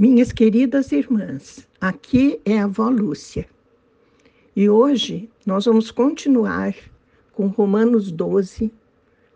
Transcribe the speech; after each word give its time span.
Minhas 0.00 0.32
queridas 0.32 0.92
irmãs, 0.92 1.68
aqui 1.78 2.40
é 2.46 2.58
a 2.58 2.64
avó 2.64 2.88
Lúcia. 2.88 3.46
E 4.56 4.66
hoje 4.66 5.28
nós 5.44 5.66
vamos 5.66 5.90
continuar 5.90 6.74
com 7.34 7.48
Romanos 7.48 8.10
12, 8.10 8.72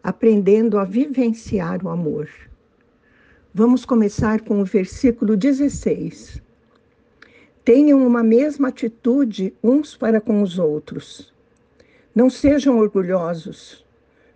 aprendendo 0.02 0.78
a 0.78 0.84
vivenciar 0.86 1.84
o 1.84 1.90
amor. 1.90 2.30
Vamos 3.52 3.84
começar 3.84 4.40
com 4.40 4.58
o 4.58 4.64
versículo 4.64 5.36
16. 5.36 6.40
Tenham 7.62 8.06
uma 8.06 8.22
mesma 8.22 8.68
atitude 8.68 9.52
uns 9.62 9.94
para 9.94 10.18
com 10.18 10.40
os 10.40 10.58
outros. 10.58 11.30
Não 12.14 12.30
sejam 12.30 12.78
orgulhosos, 12.78 13.84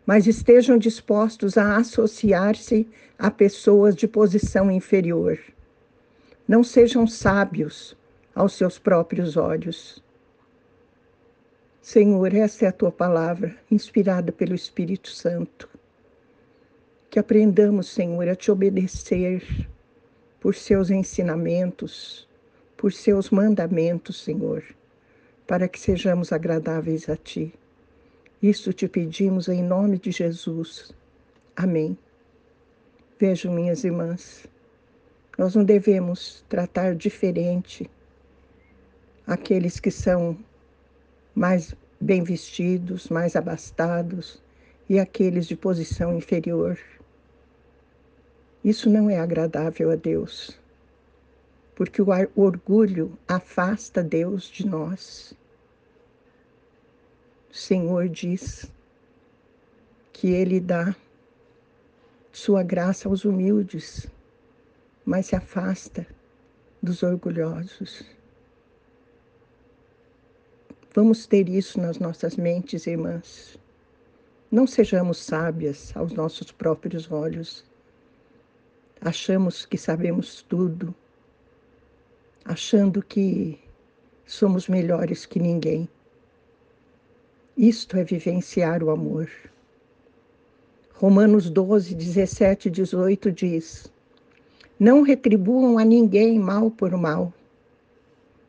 mas 0.05 0.27
estejam 0.27 0.77
dispostos 0.77 1.57
a 1.57 1.79
associar-se 1.79 2.87
a 3.19 3.31
pessoas 3.31 3.97
de 3.97 4.07
posição 4.07 4.71
inferior 4.71 5.39
não 6.49 6.65
sejam 6.65 7.07
sábios 7.07 7.95
aos 8.35 8.55
seus 8.55 8.79
próprios 8.79 9.37
olhos. 9.37 10.03
Senhor, 11.83 12.35
essa 12.35 12.65
é 12.65 12.69
a 12.69 12.73
tua 12.73 12.91
palavra, 12.91 13.55
inspirada 13.71 14.33
pelo 14.33 14.55
Espírito 14.55 15.11
Santo. 15.11 15.69
Que 17.11 17.19
aprendamos, 17.19 17.89
Senhor, 17.89 18.27
a 18.29 18.35
te 18.35 18.51
obedecer 18.51 19.69
por 20.41 20.55
seus 20.55 20.91
ensinamentos, 20.91 22.27
por 22.79 22.95
seus 22.95 23.29
mandamentos, 23.29 24.23
Senhor, 24.23 24.65
para 25.47 25.69
que 25.69 25.79
sejamos 25.79 26.33
agradáveis 26.33 27.11
a 27.11 27.17
ti. 27.17 27.53
Isso 28.43 28.73
te 28.73 28.89
pedimos 28.89 29.49
em 29.49 29.63
nome 29.63 29.99
de 29.99 30.11
Jesus. 30.13 30.95
Amém. 31.55 31.99
Vejam, 33.19 33.53
minhas 33.53 33.83
irmãs, 33.85 34.47
nós 35.39 35.55
não 35.55 35.63
devemos 35.65 36.45
tratar 36.49 36.97
diferente 36.97 37.89
aqueles 39.25 39.79
que 39.79 39.89
são 39.89 40.37
mais 41.33 41.77
bem 42.01 42.25
vestidos, 42.25 43.09
mais 43.09 43.37
abastados 43.37 44.43
e 44.89 44.99
aqueles 44.99 45.47
de 45.47 45.55
posição 45.55 46.17
inferior. 46.17 46.77
Isso 48.65 48.91
não 48.91 49.09
é 49.09 49.21
agradável 49.21 49.93
a 49.93 49.95
Deus, 49.95 50.59
porque 51.77 52.03
o 52.03 52.09
orgulho 52.35 53.17
afasta 53.29 54.03
Deus 54.03 54.51
de 54.51 54.67
nós. 54.67 55.33
O 57.49 57.55
Senhor 57.55 58.09
diz 58.09 58.69
que 60.13 60.33
Ele 60.33 60.59
dá 60.59 60.97
sua 62.33 62.65
graça 62.65 63.09
aos 63.09 63.25
humildes 63.25 64.09
mas 65.09 65.25
se 65.25 65.35
afasta 65.35 66.07
dos 66.83 67.03
orgulhosos. 67.03 68.05
Vamos 70.95 71.27
ter 71.27 71.49
isso 71.49 71.81
nas 71.81 71.99
nossas 71.99 72.37
mentes, 72.37 72.87
irmãs. 72.87 73.59
Não 74.51 74.67
sejamos 74.67 75.17
sábias 75.17 75.97
aos 75.97 76.13
nossos 76.13 76.53
próprios 76.53 77.11
olhos. 77.11 77.65
Achamos 79.01 79.65
que 79.65 79.79
sabemos 79.79 80.43
tudo, 80.43 80.95
achando 82.45 83.03
que 83.03 83.59
somos 84.27 84.69
melhores 84.69 85.25
que 85.25 85.41
ninguém. 85.41 85.89
Isto 87.57 87.97
é 87.97 88.05
vivenciar 88.05 88.85
o 88.85 88.91
amor. 88.91 89.31
Romanos 90.93 91.49
12, 91.49 91.95
17 91.95 92.69
e 92.69 92.71
18 92.71 93.33
diz: 93.33 93.91
não 94.79 95.03
retribuam 95.03 95.79
a 95.79 95.85
ninguém 95.85 96.39
mal 96.39 96.71
por 96.71 96.93
mal. 96.93 97.33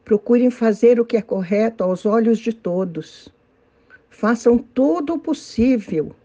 Procurem 0.06 0.52
fazer 0.52 1.00
o 1.00 1.06
que 1.06 1.18
é 1.18 1.22
correto 1.22 1.84
aos 1.84 2.06
olhos 2.06 2.40
de 2.40 2.54
todos. 2.54 3.30
Façam 4.10 4.58
todo 4.58 5.14
o 5.16 5.20
possível 5.20 6.16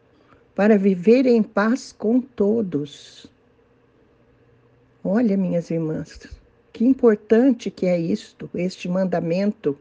para 0.55 0.77
viver 0.77 1.27
em 1.27 1.43
paz 1.43 1.93
com 1.93 2.21
todos. 2.21 3.27
Olha, 5.03 5.37
minhas 5.37 5.71
irmãs, 5.71 6.29
que 6.73 6.85
importante 6.85 7.71
que 7.71 7.87
é 7.87 7.99
isto, 7.99 8.49
este 8.55 8.89
mandamento, 8.89 9.79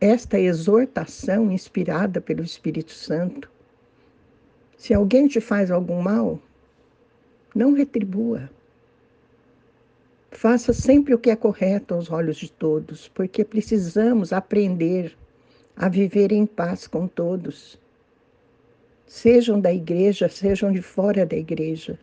esta 0.00 0.38
exortação 0.38 1.50
inspirada 1.50 2.20
pelo 2.20 2.42
Espírito 2.42 2.92
Santo. 2.92 3.50
Se 4.76 4.94
alguém 4.94 5.26
te 5.26 5.40
faz 5.40 5.70
algum 5.70 6.00
mal, 6.00 6.40
não 7.54 7.72
retribua. 7.72 8.48
Faça 10.38 10.72
sempre 10.72 11.12
o 11.12 11.18
que 11.18 11.30
é 11.30 11.34
correto 11.34 11.94
aos 11.94 12.12
olhos 12.12 12.36
de 12.36 12.48
todos, 12.48 13.08
porque 13.08 13.44
precisamos 13.44 14.32
aprender 14.32 15.18
a 15.74 15.88
viver 15.88 16.30
em 16.30 16.46
paz 16.46 16.86
com 16.86 17.08
todos. 17.08 17.76
Sejam 19.04 19.60
da 19.60 19.72
igreja, 19.72 20.28
sejam 20.28 20.70
de 20.70 20.80
fora 20.80 21.26
da 21.26 21.34
igreja, 21.34 21.98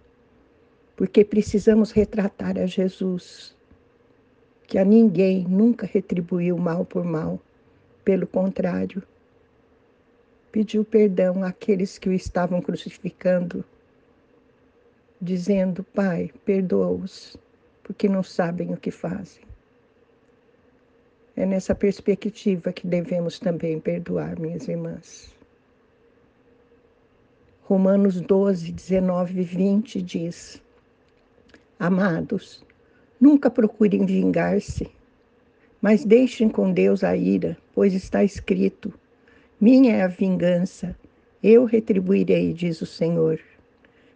porque 0.98 1.24
precisamos 1.24 1.92
retratar 1.92 2.58
a 2.58 2.66
Jesus, 2.66 3.56
que 4.68 4.78
a 4.78 4.84
ninguém 4.84 5.48
nunca 5.48 5.86
retribuiu 5.86 6.58
mal 6.58 6.84
por 6.84 7.06
mal, 7.06 7.40
pelo 8.04 8.28
contrário, 8.28 9.02
pediu 10.52 10.84
perdão 10.84 11.42
àqueles 11.42 11.98
que 11.98 12.10
o 12.10 12.14
estavam 12.14 12.62
crucificando, 12.62 13.64
dizendo: 15.22 15.86
Pai, 15.86 16.34
perdoa-os 16.44 17.38
porque 17.86 18.10
não 18.10 18.24
sabem 18.24 18.74
o 18.74 18.78
que 18.78 18.90
fazem. 18.90 19.44
É 21.36 21.46
nessa 21.46 21.76
perspectiva 21.76 22.74
que 22.74 22.88
devemos 22.88 23.38
também 23.40 23.80
perdoar, 23.80 24.40
minhas 24.40 24.68
irmãs. 24.68 25.32
Romanos 27.62 28.20
12, 28.20 28.72
19 28.72 29.40
e 29.40 29.44
20 29.44 30.02
diz: 30.02 30.62
Amados, 31.78 32.66
nunca 33.22 33.52
procurem 33.52 34.04
vingar-se, 34.04 34.90
mas 35.80 36.04
deixem 36.04 36.50
com 36.50 36.72
Deus 36.72 37.04
a 37.04 37.16
ira, 37.16 37.56
pois 37.76 37.94
está 37.94 38.24
escrito: 38.24 38.92
Minha 39.62 39.98
é 39.98 40.02
a 40.02 40.08
vingança, 40.08 40.98
eu 41.44 41.66
retribuirei, 41.66 42.52
diz 42.52 42.82
o 42.82 42.86
Senhor. 42.88 43.40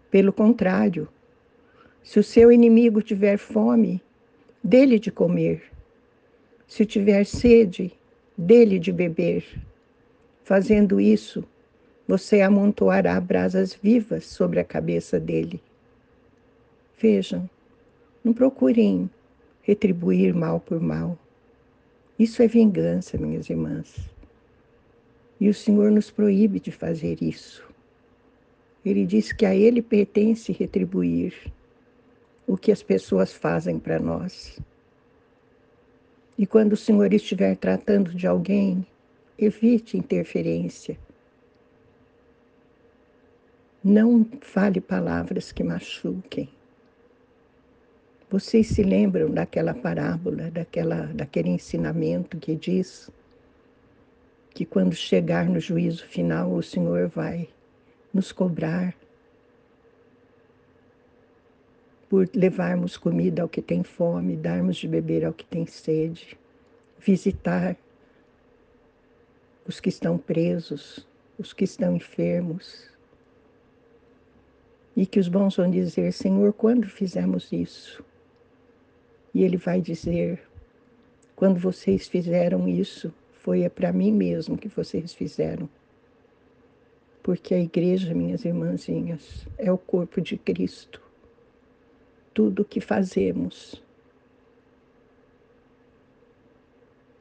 Pelo 0.10 0.34
contrário, 0.34 1.08
se 2.10 2.18
o 2.18 2.24
seu 2.24 2.52
inimigo 2.52 3.04
tiver 3.04 3.38
fome, 3.38 4.02
dele 4.64 4.98
de 4.98 5.12
comer. 5.12 5.62
Se 6.68 6.84
tiver 6.84 7.24
sede, 7.24 7.94
dele 8.36 8.80
de 8.80 8.92
beber. 8.92 9.46
Fazendo 10.44 11.00
isso, 11.00 11.46
você 12.08 12.42
amontoará 12.42 13.22
brasas 13.22 13.76
vivas 13.76 14.26
sobre 14.26 14.60
a 14.60 14.64
cabeça 14.64 15.20
dele. 15.20 15.62
Vejam, 17.00 17.48
não 18.24 18.34
procurem 18.34 19.08
retribuir 19.62 20.34
mal 20.34 20.60
por 20.60 20.82
mal. 20.82 21.16
Isso 22.18 22.42
é 22.42 22.48
vingança, 22.48 23.20
minhas 23.20 23.48
irmãs. 23.52 24.10
E 25.40 25.48
o 25.48 25.54
Senhor 25.54 25.92
nos 25.92 26.10
proíbe 26.10 26.60
de 26.60 26.72
fazer 26.72 27.22
isso. 27.22 27.64
Ele 28.84 29.06
diz 29.06 29.32
que 29.32 29.46
a 29.46 29.54
Ele 29.54 29.84
pertence 29.84 30.52
retribuir 30.52 31.36
o 32.50 32.58
que 32.58 32.72
as 32.72 32.82
pessoas 32.82 33.32
fazem 33.32 33.78
para 33.78 34.00
nós. 34.00 34.60
E 36.36 36.48
quando 36.48 36.74
o 36.74 36.78
Senhor 36.78 37.14
estiver 37.14 37.56
tratando 37.56 38.12
de 38.12 38.26
alguém, 38.26 38.84
evite 39.38 39.96
interferência. 39.96 40.98
Não 43.84 44.28
fale 44.42 44.82
palavras 44.82 45.52
que 45.52 45.64
machuquem. 45.64 46.50
Vocês 48.32 48.66
se 48.70 48.82
lembram 48.82 49.30
daquela 49.30 49.76
parábola, 49.76 50.50
daquela, 50.50 51.04
daquele 51.14 51.50
ensinamento 51.50 52.36
que 52.38 52.56
diz 52.56 53.12
que 54.56 54.66
quando 54.66 54.96
chegar 54.96 55.48
no 55.48 55.60
juízo 55.60 56.04
final, 56.08 56.52
o 56.52 56.64
Senhor 56.64 57.10
vai 57.10 57.48
nos 58.12 58.32
cobrar 58.32 58.96
por 62.10 62.28
levarmos 62.34 62.98
comida 62.98 63.44
ao 63.44 63.48
que 63.48 63.62
tem 63.62 63.84
fome, 63.84 64.36
darmos 64.36 64.78
de 64.78 64.88
beber 64.88 65.24
ao 65.24 65.32
que 65.32 65.46
tem 65.46 65.68
sede, 65.68 66.36
visitar 66.98 67.78
os 69.68 69.80
que 69.80 69.90
estão 69.90 70.18
presos, 70.18 71.08
os 71.38 71.54
que 71.54 71.64
estão 71.64 71.96
enfermos. 71.96 72.90
E 74.96 75.06
que 75.06 75.20
os 75.20 75.28
bons 75.28 75.56
vão 75.56 75.70
dizer: 75.70 76.12
Senhor, 76.12 76.52
quando 76.52 76.90
fizemos 76.90 77.52
isso? 77.52 78.04
E 79.32 79.44
Ele 79.44 79.56
vai 79.56 79.80
dizer: 79.80 80.42
quando 81.36 81.60
vocês 81.60 82.08
fizeram 82.08 82.68
isso, 82.68 83.14
foi 83.32 83.70
para 83.70 83.94
mim 83.94 84.12
mesmo 84.12 84.58
que 84.58 84.68
vocês 84.68 85.14
fizeram. 85.14 85.70
Porque 87.22 87.54
a 87.54 87.60
igreja, 87.60 88.16
minhas 88.16 88.44
irmãzinhas, 88.44 89.48
é 89.58 89.72
o 89.72 89.78
corpo 89.78 90.20
de 90.20 90.36
Cristo 90.36 91.09
tudo 92.40 92.62
o 92.62 92.66
que 92.66 92.80
fazemos 92.80 93.84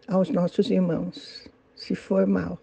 aos 0.06 0.30
nossos 0.30 0.70
irmãos, 0.70 1.50
se 1.74 1.96
for 1.96 2.24
mal, 2.24 2.56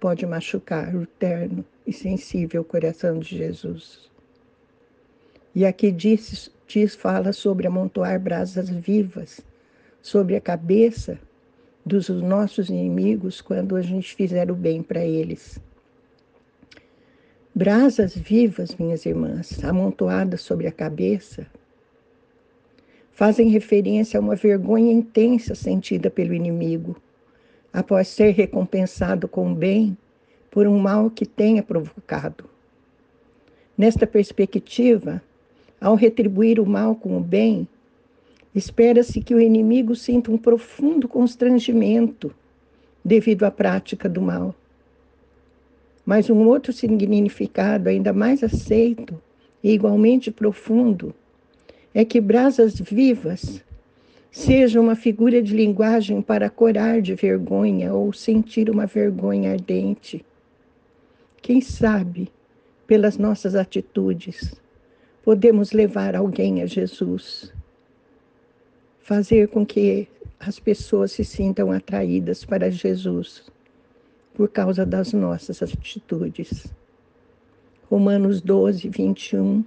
pode 0.00 0.26
machucar 0.26 0.92
o 0.96 1.06
terno 1.06 1.64
e 1.86 1.92
sensível 1.92 2.64
coração 2.64 3.20
de 3.20 3.38
Jesus. 3.38 4.10
E 5.54 5.64
aqui 5.64 5.92
diz, 5.92 6.50
diz 6.66 6.96
fala 6.96 7.32
sobre 7.32 7.68
amontoar 7.68 8.18
brasas 8.18 8.68
vivas 8.68 9.40
sobre 10.02 10.34
a 10.34 10.40
cabeça 10.40 11.20
dos 11.86 12.08
nossos 12.08 12.68
inimigos 12.68 13.40
quando 13.40 13.76
a 13.76 13.80
gente 13.80 14.16
fizer 14.16 14.50
o 14.50 14.56
bem 14.56 14.82
para 14.82 15.04
eles. 15.04 15.60
Brasas 17.54 18.16
vivas, 18.16 18.74
minhas 18.74 19.06
irmãs, 19.06 19.62
amontoadas 19.62 20.40
sobre 20.40 20.66
a 20.66 20.72
cabeça 20.72 21.46
fazem 23.20 23.50
referência 23.50 24.16
a 24.16 24.20
uma 24.22 24.34
vergonha 24.34 24.90
intensa 24.90 25.54
sentida 25.54 26.08
pelo 26.08 26.32
inimigo, 26.32 26.96
após 27.70 28.08
ser 28.08 28.30
recompensado 28.30 29.28
com 29.28 29.52
bem 29.52 29.94
por 30.50 30.66
um 30.66 30.78
mal 30.78 31.10
que 31.10 31.26
tenha 31.26 31.62
provocado. 31.62 32.46
Nesta 33.76 34.06
perspectiva, 34.06 35.22
ao 35.78 35.96
retribuir 35.96 36.58
o 36.58 36.64
mal 36.64 36.94
com 36.94 37.14
o 37.18 37.20
bem, 37.20 37.68
espera-se 38.54 39.20
que 39.20 39.34
o 39.34 39.40
inimigo 39.40 39.94
sinta 39.94 40.32
um 40.32 40.38
profundo 40.38 41.06
constrangimento 41.06 42.34
devido 43.04 43.44
à 43.44 43.50
prática 43.50 44.08
do 44.08 44.22
mal. 44.22 44.54
Mas 46.06 46.30
um 46.30 46.48
outro 46.48 46.72
significado 46.72 47.90
ainda 47.90 48.14
mais 48.14 48.42
aceito 48.42 49.20
e 49.62 49.72
igualmente 49.72 50.30
profundo 50.30 51.14
é 51.94 52.04
que 52.04 52.20
brasas 52.20 52.78
vivas 52.78 53.62
seja 54.30 54.80
uma 54.80 54.94
figura 54.94 55.42
de 55.42 55.54
linguagem 55.54 56.22
para 56.22 56.48
corar 56.48 57.02
de 57.02 57.14
vergonha 57.14 57.92
ou 57.92 58.12
sentir 58.12 58.70
uma 58.70 58.86
vergonha 58.86 59.52
ardente. 59.52 60.24
Quem 61.42 61.60
sabe, 61.60 62.30
pelas 62.86 63.18
nossas 63.18 63.54
atitudes, 63.54 64.54
podemos 65.24 65.72
levar 65.72 66.14
alguém 66.14 66.62
a 66.62 66.66
Jesus, 66.66 67.52
fazer 69.00 69.48
com 69.48 69.66
que 69.66 70.06
as 70.38 70.60
pessoas 70.60 71.12
se 71.12 71.24
sintam 71.24 71.72
atraídas 71.72 72.44
para 72.44 72.70
Jesus 72.70 73.50
por 74.32 74.48
causa 74.48 74.86
das 74.86 75.12
nossas 75.12 75.62
atitudes. 75.62 76.72
Romanos 77.90 78.40
12, 78.40 78.88
21 78.88 79.64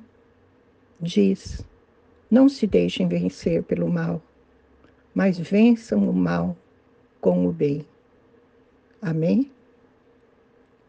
diz: 1.02 1.64
Não 2.34 2.50
se 2.50 2.66
deixem 2.66 3.08
vencer 3.08 3.62
pelo 3.62 3.88
mal, 3.88 4.20
mas 5.14 5.38
vençam 5.38 6.10
o 6.10 6.12
mal 6.12 6.58
com 7.22 7.46
o 7.46 7.52
bem. 7.52 7.86
Amém? 9.00 9.52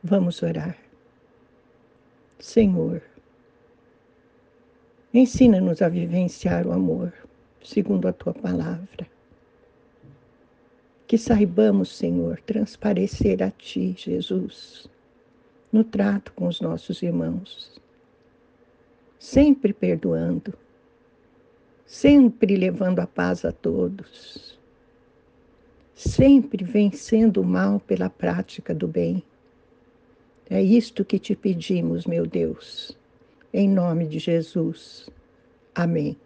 Vamos 0.02 0.43
orar. 0.43 0.75
Senhor, 2.38 3.02
ensina-nos 5.12 5.82
a 5.82 5.88
vivenciar 5.91 6.67
o 6.67 6.73
amor, 6.73 7.12
segundo 7.62 8.08
a 8.08 8.12
tua 8.14 8.32
palavra. 8.32 9.06
Que 11.06 11.19
saibamos, 11.19 11.94
Senhor, 11.94 12.40
transparecer 12.40 13.43
a 13.43 13.50
Ti, 13.50 13.94
Jesus, 13.99 14.88
no 15.70 15.85
trato 15.85 16.32
com 16.32 16.47
os 16.47 16.62
nossos 16.62 17.02
irmãos, 17.02 17.79
sempre 19.19 19.75
perdoando, 19.75 20.63
sempre 21.94 22.56
levando 22.56 22.99
a 22.99 23.06
paz 23.06 23.44
a 23.44 23.52
todos, 23.52 24.58
sempre 25.94 26.64
vencendo 26.64 27.41
o 27.41 27.44
mal 27.44 27.79
pela 27.79 28.11
prática 28.11 28.75
do 28.75 28.88
bem. 28.88 29.23
É 30.50 30.61
isto 30.61 31.05
que 31.05 31.20
te 31.20 31.37
pedimos, 31.37 32.05
meu 32.05 32.26
Deus, 32.26 32.99
em 33.52 33.69
nome 33.69 34.08
de 34.08 34.19
Jesus. 34.19 35.08
Amém. 35.73 36.17